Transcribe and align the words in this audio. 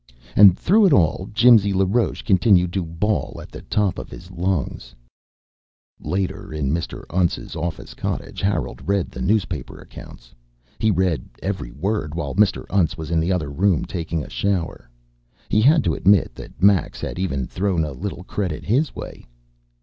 And 0.35 0.57
through 0.57 0.87
it 0.87 0.93
all 0.93 1.29
Jimsy 1.31 1.73
LaRoche 1.75 2.23
continued 2.23 2.73
to 2.73 2.83
bawl 2.83 3.39
at 3.39 3.51
the 3.51 3.61
top 3.61 3.99
of 3.99 4.09
his 4.09 4.31
lungs. 4.31 4.95
Later, 5.99 6.51
in 6.51 6.71
Mr. 6.71 7.05
Untz's 7.11 7.55
office 7.55 7.93
cottage, 7.93 8.41
Harold 8.41 8.81
read 8.87 9.11
the 9.11 9.21
newspaper 9.21 9.77
accounts. 9.79 10.33
He 10.79 10.89
read 10.89 11.29
every 11.43 11.69
word 11.69 12.15
while 12.15 12.33
Mr. 12.33 12.65
Untz 12.71 12.97
was 12.97 13.11
in 13.11 13.19
the 13.19 13.31
other 13.31 13.51
room 13.51 13.85
taking 13.85 14.23
a 14.23 14.27
shower. 14.31 14.89
He 15.49 15.61
had 15.61 15.83
to 15.83 15.93
admit 15.93 16.33
that 16.33 16.63
Max 16.63 16.99
had 16.99 17.19
even 17.19 17.45
thrown 17.45 17.85
a 17.85 17.91
little 17.91 18.23
credit 18.23 18.65
his 18.65 18.95
way. 18.95 19.27